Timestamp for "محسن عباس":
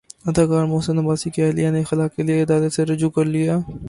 0.65-1.23